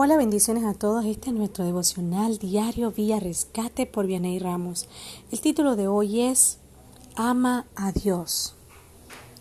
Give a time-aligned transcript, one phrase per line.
[0.00, 1.04] Hola, bendiciones a todos.
[1.04, 4.88] Este es nuestro devocional diario Vía Rescate por Vianey Ramos.
[5.32, 6.58] El título de hoy es
[7.16, 8.54] Ama a Dios.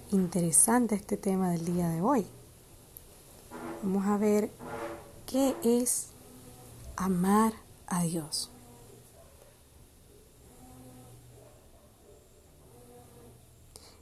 [0.09, 2.25] Interesante este tema del día de hoy.
[3.83, 4.49] Vamos a ver
[5.27, 6.07] qué es
[6.95, 7.53] amar
[7.85, 8.49] a Dios.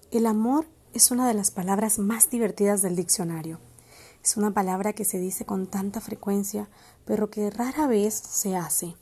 [0.10, 3.60] El amor es una de las palabras más divertidas del diccionario.
[4.26, 6.68] Es una palabra que se dice con tanta frecuencia,
[7.06, 8.96] pero que rara vez se hace.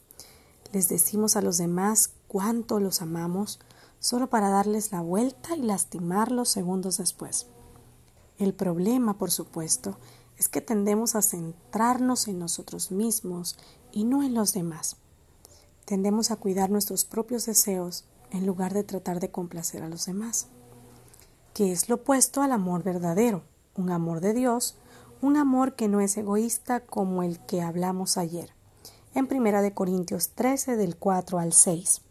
[0.74, 3.62] Les decimos a los demás cuánto los amamos
[4.00, 7.48] solo para darles la vuelta y lastimarlos segundos después.
[8.38, 9.98] El problema, por supuesto,
[10.38, 13.58] es que tendemos a centrarnos en nosotros mismos
[13.94, 14.98] y no en los demás.
[15.86, 20.48] Tendemos a cuidar nuestros propios deseos en lugar de tratar de complacer a los demás,
[21.54, 23.44] que es lo opuesto al amor verdadero,
[23.78, 24.76] un amor de Dios
[25.24, 28.50] un amor que no es egoísta como el que hablamos ayer,
[29.16, 32.02] en Primera de Corintios 13 del 4 al 6.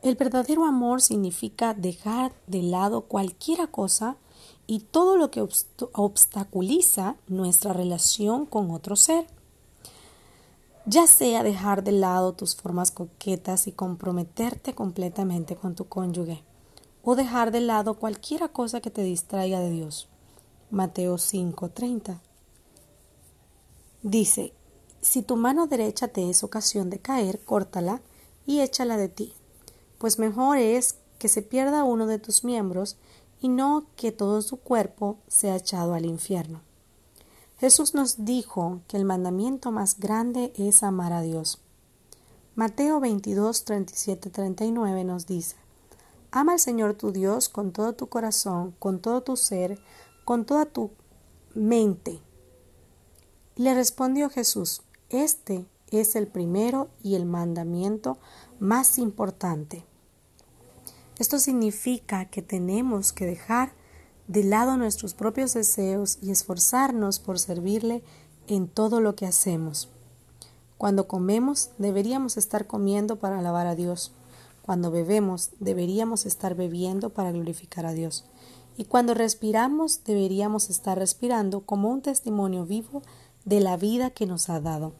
[0.00, 4.16] El verdadero amor significa dejar de lado cualquier cosa
[4.66, 5.46] y todo lo que
[5.92, 9.26] obstaculiza nuestra relación con otro ser.
[10.86, 16.44] Ya sea dejar de lado tus formas coquetas y comprometerte completamente con tu cónyuge,
[17.02, 20.08] o dejar de lado cualquier cosa que te distraiga de Dios.
[20.74, 22.20] Mateo 5:30.
[24.02, 24.52] Dice,
[25.00, 28.02] si tu mano derecha te es ocasión de caer, córtala
[28.44, 29.32] y échala de ti,
[29.98, 32.96] pues mejor es que se pierda uno de tus miembros
[33.40, 36.60] y no que todo su cuerpo sea echado al infierno.
[37.58, 41.60] Jesús nos dijo que el mandamiento más grande es amar a Dios.
[42.56, 45.56] Mateo 22, 37, 39 nos dice,
[46.30, 49.78] Ama al Señor tu Dios con todo tu corazón, con todo tu ser,
[50.24, 50.90] con toda tu
[51.54, 52.20] mente.
[53.56, 58.18] Le respondió Jesús, este es el primero y el mandamiento
[58.58, 59.84] más importante.
[61.18, 63.72] Esto significa que tenemos que dejar
[64.26, 68.02] de lado nuestros propios deseos y esforzarnos por servirle
[68.48, 69.88] en todo lo que hacemos.
[70.78, 74.12] Cuando comemos deberíamos estar comiendo para alabar a Dios.
[74.62, 78.24] Cuando bebemos deberíamos estar bebiendo para glorificar a Dios.
[78.76, 83.02] Y cuando respiramos deberíamos estar respirando como un testimonio vivo
[83.44, 84.92] de la vida que nos ha dado.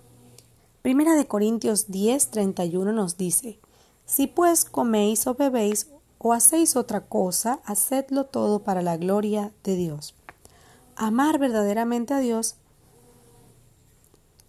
[0.82, 3.58] Primera de Corintios 10, 31 nos dice,
[4.04, 9.76] Si pues coméis o bebéis o hacéis otra cosa, hacedlo todo para la gloria de
[9.76, 10.14] Dios.
[10.96, 12.56] Amar verdaderamente a Dios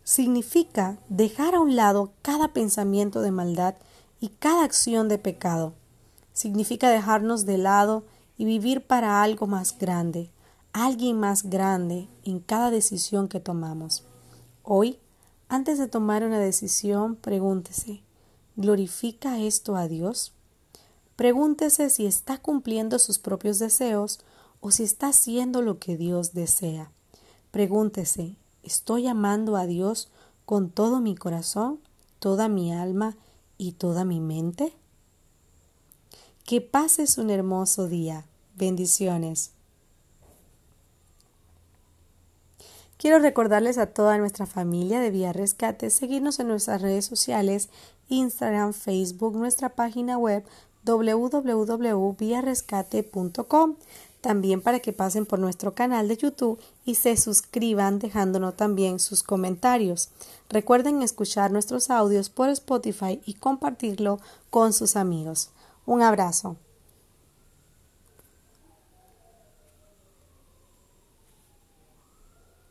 [0.03, 3.75] significa dejar a un lado cada pensamiento de maldad
[4.19, 5.73] y cada acción de pecado.
[6.33, 8.03] Significa dejarnos de lado
[8.38, 10.29] y vivir para algo más grande,
[10.73, 14.03] alguien más grande en cada decisión que tomamos.
[14.63, 15.00] Hoy,
[15.47, 18.01] antes de tomar una decisión, pregúntese,
[18.56, 20.34] ¿glorifica esto a Dios?
[21.16, 24.19] Pregúntese si está cumpliendo sus propios deseos
[24.59, 26.91] o si está haciendo lo que Dios desea.
[27.52, 30.09] Pregúntese, ¿estoy amando a Dios
[30.46, 31.79] con todo mi corazón,
[32.19, 33.16] toda mi alma
[33.57, 34.73] y toda mi mente?
[36.45, 38.23] Que pases un hermoso día.
[38.56, 39.50] Bendiciones.
[43.00, 47.69] Quiero recordarles a toda nuestra familia de Vía Rescate seguirnos en nuestras redes sociales,
[48.09, 50.44] Instagram, Facebook, nuestra página web
[50.84, 53.75] www.viarescate.com.
[54.22, 59.23] También para que pasen por nuestro canal de YouTube y se suscriban dejándonos también sus
[59.23, 60.09] comentarios.
[60.50, 64.19] Recuerden escuchar nuestros audios por Spotify y compartirlo
[64.51, 65.50] con sus amigos.
[65.85, 66.57] Un abrazo.